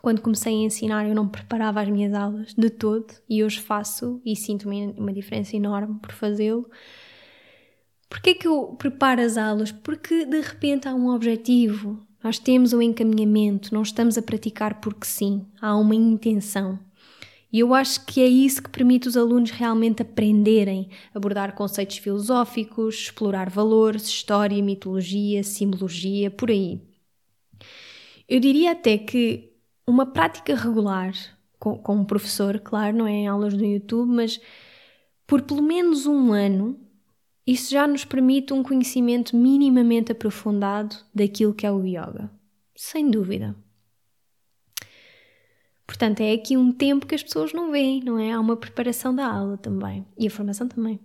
[0.00, 4.20] Quando comecei a ensinar, eu não preparava as minhas aulas de todo e hoje faço
[4.24, 6.68] e sinto uma, diferença enorme por fazê-lo.
[8.08, 9.72] Porquê que eu preparo as aulas?
[9.72, 15.06] Porque de repente há um objetivo, nós temos um encaminhamento, não estamos a praticar porque
[15.06, 16.78] sim, há uma intenção.
[17.52, 22.94] E eu acho que é isso que permite os alunos realmente aprenderem, abordar conceitos filosóficos,
[22.94, 26.80] explorar valores, história, mitologia, simbologia, por aí.
[28.28, 29.47] Eu diria até que
[29.88, 31.14] uma prática regular
[31.58, 34.38] com, com um professor, claro, não é em aulas do YouTube, mas
[35.26, 36.78] por pelo menos um ano,
[37.46, 42.30] isso já nos permite um conhecimento minimamente aprofundado daquilo que é o yoga.
[42.76, 43.56] Sem dúvida.
[45.86, 48.32] Portanto, é aqui um tempo que as pessoas não veem, não é?
[48.32, 50.06] Há uma preparação da aula também.
[50.18, 51.00] E a formação também.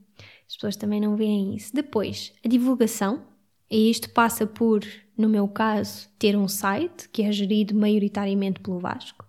[0.46, 1.74] As pessoas também não veem isso.
[1.74, 3.24] Depois, a divulgação.
[3.70, 4.84] E isto passa por,
[5.18, 9.26] no meu caso, ter um site que é gerido maioritariamente pelo Vasco,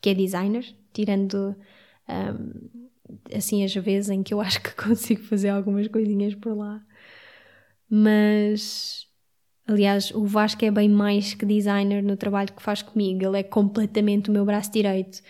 [0.00, 1.56] que é designer, tirando
[2.08, 2.88] um,
[3.34, 6.84] assim as vezes em que eu acho que consigo fazer algumas coisinhas por lá.
[7.88, 9.04] Mas
[9.66, 13.42] Aliás, o Vasco é bem mais que designer no trabalho que faz comigo, ele é
[13.42, 15.22] completamente o meu braço direito.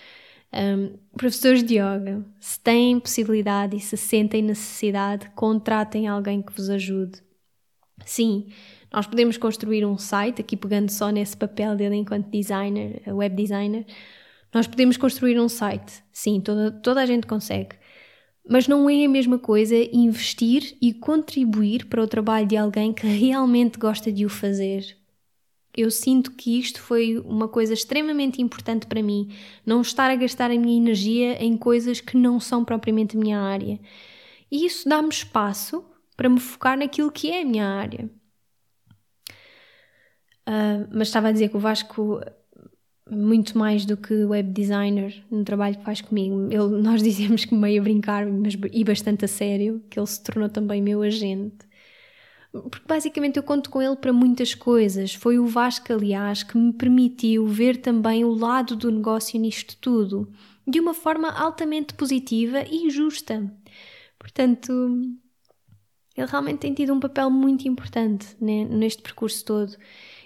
[0.52, 6.68] Um, professores de yoga, se têm possibilidade e se sentem necessidade, contratem alguém que vos
[6.68, 7.22] ajude.
[8.04, 8.48] Sim,
[8.92, 13.84] nós podemos construir um site, aqui pegando só nesse papel dele enquanto designer, web designer,
[14.52, 16.04] nós podemos construir um site.
[16.12, 17.76] Sim, toda, toda a gente consegue.
[18.48, 23.06] Mas não é a mesma coisa investir e contribuir para o trabalho de alguém que
[23.06, 24.96] realmente gosta de o fazer.
[25.76, 29.30] Eu sinto que isto foi uma coisa extremamente importante para mim,
[29.66, 33.40] não estar a gastar a minha energia em coisas que não são propriamente a minha
[33.40, 33.80] área.
[34.52, 35.84] E isso dá-me espaço
[36.16, 38.10] para me focar naquilo que é a minha área.
[40.46, 42.20] Uh, mas estava a dizer que o Vasco
[43.10, 46.48] muito mais do que web designer no trabalho que faz comigo.
[46.50, 50.22] Ele, nós dizemos que meio a brincar, mas e bastante a sério, que ele se
[50.22, 51.66] tornou também meu agente.
[52.52, 55.12] Porque basicamente eu conto com ele para muitas coisas.
[55.12, 60.32] Foi o Vasco, aliás, que me permitiu ver também o lado do negócio nisto tudo,
[60.66, 63.52] de uma forma altamente positiva e justa.
[64.18, 64.72] Portanto,
[66.16, 69.76] ele realmente tem tido um papel muito importante né, neste percurso todo.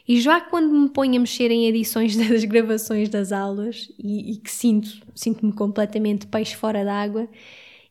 [0.07, 4.37] E já quando me ponho a mexer em edições das gravações das aulas e, e
[4.37, 7.29] que sinto, sinto-me completamente peixe fora d'água,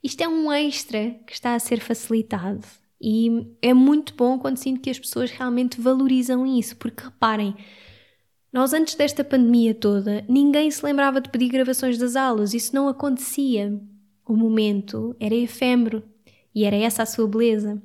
[0.03, 2.65] isto é um extra que está a ser facilitado.
[2.99, 7.55] E é muito bom quando sinto que as pessoas realmente valorizam isso, porque reparem,
[8.51, 12.87] nós antes desta pandemia toda, ninguém se lembrava de pedir gravações das aulas, isso não
[12.87, 13.79] acontecia.
[14.25, 16.03] O momento era efêmero
[16.53, 17.81] e era essa a sua beleza.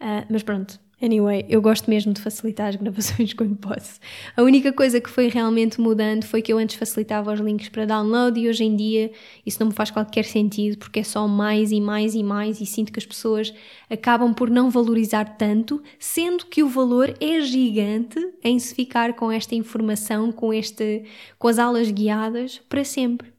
[0.00, 4.00] Uh, mas pronto, Anyway, eu gosto mesmo de facilitar as gravações quando posso.
[4.36, 7.86] A única coisa que foi realmente mudando foi que eu antes facilitava os links para
[7.86, 9.12] download e hoje em dia
[9.46, 12.66] isso não me faz qualquer sentido porque é só mais e mais e mais e
[12.66, 13.54] sinto que as pessoas
[13.88, 19.30] acabam por não valorizar tanto, sendo que o valor é gigante em se ficar com
[19.30, 21.04] esta informação, com, este,
[21.38, 23.32] com as aulas guiadas para sempre.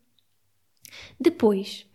[1.20, 1.86] Depois,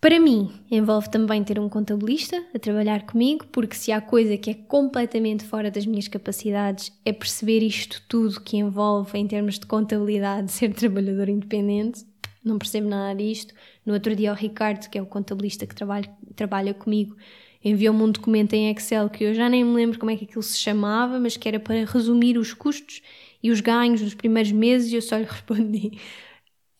[0.00, 4.48] para mim, envolve também ter um contabilista a trabalhar comigo, porque se há coisa que
[4.48, 9.66] é completamente fora das minhas capacidades é perceber isto tudo que envolve em termos de
[9.66, 12.06] contabilidade ser trabalhador independente.
[12.42, 13.52] Não percebo nada disto.
[13.84, 17.14] No outro dia, o Ricardo, que é o contabilista que trabalha, trabalha comigo,
[17.62, 20.42] enviou-me um documento em Excel que eu já nem me lembro como é que aquilo
[20.42, 23.02] se chamava, mas que era para resumir os custos
[23.42, 25.92] e os ganhos dos primeiros meses e eu só lhe respondi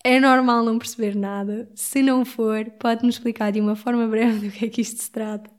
[0.03, 1.69] é normal não perceber nada.
[1.75, 5.11] Se não for, pode-me explicar de uma forma breve do que é que isto se
[5.11, 5.49] trata.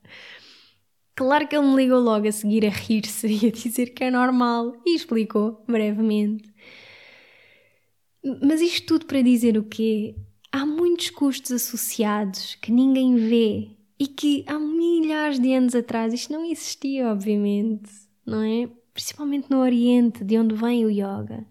[1.14, 4.10] Claro que ele me ligou logo a seguir a rir-se e a dizer que é
[4.10, 6.52] normal e explicou brevemente.
[8.42, 10.16] Mas isto tudo para dizer o quê?
[10.50, 16.32] Há muitos custos associados que ninguém vê e que há milhares de anos atrás isto
[16.32, 17.90] não existia, obviamente,
[18.24, 18.68] não é?
[18.92, 21.46] Principalmente no Oriente, de onde vem o yoga.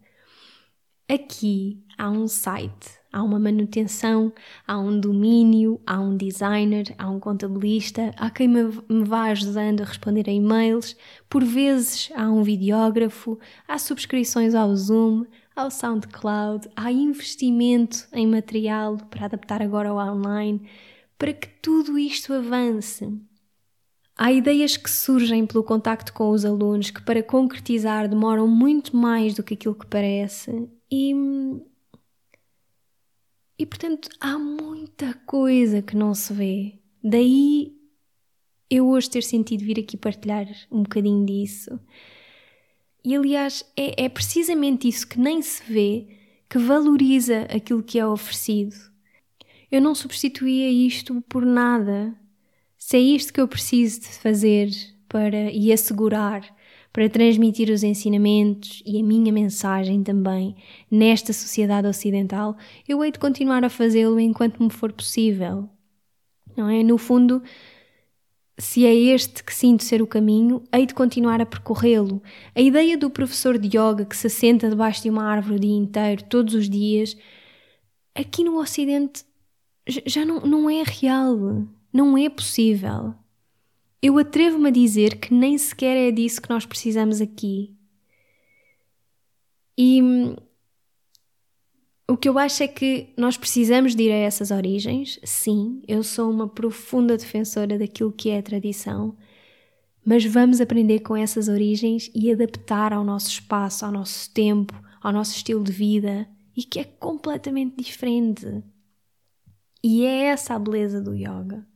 [1.07, 4.33] Aqui há um site, há uma manutenção,
[4.65, 9.81] há um domínio, há um designer, há um contabilista, há quem me, me vá ajudando
[9.81, 10.97] a responder a e-mails,
[11.29, 13.37] por vezes há um videógrafo,
[13.67, 15.25] há subscrições ao Zoom,
[15.55, 20.67] ao SoundCloud, há investimento em material para adaptar agora ao online,
[21.19, 23.07] para que tudo isto avance.
[24.17, 29.35] Há ideias que surgem pelo contacto com os alunos que, para concretizar, demoram muito mais
[29.35, 31.13] do que aquilo que parece, e
[33.61, 36.79] E portanto, há muita coisa que não se vê.
[37.03, 37.71] Daí
[38.67, 41.79] eu hoje ter sentido vir aqui partilhar um bocadinho disso.
[43.05, 46.07] E aliás, é, é precisamente isso que nem se vê
[46.49, 48.75] que valoriza aquilo que é oferecido.
[49.71, 52.17] Eu não substituía isto por nada.
[52.75, 54.71] Se é isto que eu preciso de fazer
[55.07, 56.41] para e assegurar
[56.93, 60.55] para transmitir os ensinamentos e a minha mensagem também
[60.89, 65.69] nesta sociedade ocidental, eu hei de continuar a fazê-lo enquanto me for possível.
[66.55, 66.83] Não é?
[66.83, 67.41] No fundo,
[68.57, 72.21] se é este que sinto ser o caminho, hei de continuar a percorrê-lo.
[72.53, 75.75] A ideia do professor de yoga que se senta debaixo de uma árvore o dia
[75.75, 77.15] inteiro, todos os dias,
[78.13, 79.23] aqui no Ocidente
[79.87, 83.15] já não, não é real, não é possível.
[84.01, 87.75] Eu atrevo-me a dizer que nem sequer é disso que nós precisamos aqui.
[89.77, 90.01] E
[92.07, 95.19] o que eu acho é que nós precisamos de ir a essas origens.
[95.23, 99.15] Sim, eu sou uma profunda defensora daquilo que é a tradição,
[100.03, 105.13] mas vamos aprender com essas origens e adaptar ao nosso espaço, ao nosso tempo, ao
[105.13, 106.27] nosso estilo de vida
[106.57, 108.63] e que é completamente diferente.
[109.83, 111.70] E é essa a beleza do yoga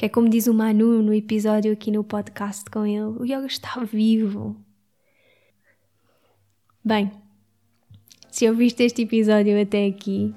[0.00, 3.44] que é como diz o Manu no episódio aqui no podcast com ele: o yoga
[3.44, 4.56] está vivo.
[6.82, 7.12] Bem,
[8.30, 10.34] se ouviste este episódio até aqui,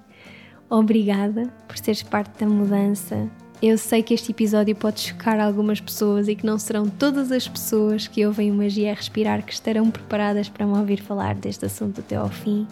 [0.70, 3.32] obrigada por seres parte da mudança.
[3.62, 7.48] Eu sei que este episódio pode chocar algumas pessoas e que não serão todas as
[7.48, 12.02] pessoas que ouvem o Magia Respirar que estarão preparadas para me ouvir falar deste assunto
[12.02, 12.68] até ao fim.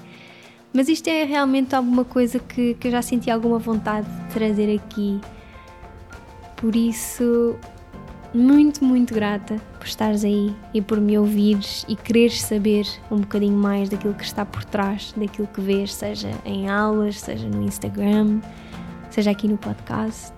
[0.74, 4.76] Mas isto é realmente alguma coisa que, que eu já senti alguma vontade de trazer
[4.76, 5.22] aqui
[6.62, 7.57] por isso,
[8.32, 13.57] muito, muito grata por estares aí e por me ouvires e quereres saber um bocadinho
[13.57, 18.39] mais daquilo que está por trás daquilo que vês, seja em aulas, seja no Instagram,
[19.09, 20.32] seja aqui no podcast.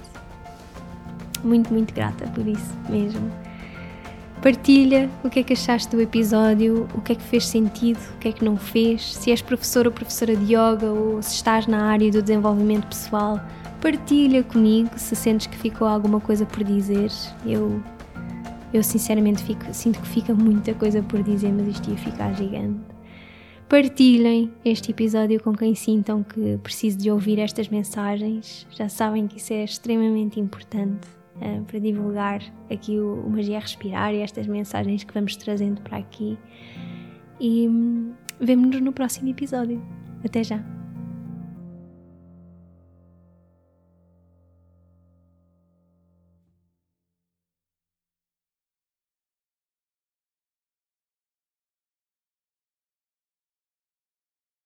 [1.43, 3.29] Muito, muito grata por isso mesmo.
[4.41, 8.17] Partilha o que é que achaste do episódio, o que é que fez sentido, o
[8.19, 11.67] que é que não fez, se és professor ou professora de yoga ou se estás
[11.67, 13.41] na área do desenvolvimento pessoal
[13.83, 17.11] partilha comigo se sentes que ficou alguma coisa por dizer.
[17.45, 17.83] Eu,
[18.73, 22.79] eu sinceramente fico, sinto que fica muita coisa por dizer, mas isto ia ficar gigante.
[23.67, 28.65] Partilhem este episódio com quem sintam que preciso de ouvir estas mensagens.
[28.71, 31.05] Já sabem que isso é extremamente importante
[31.35, 35.97] uh, para divulgar aqui o, o Magia Respirar e estas mensagens que vamos trazendo para
[35.97, 36.37] aqui.
[37.37, 39.81] E hum, vemo-nos no próximo episódio.
[40.23, 40.82] Até já!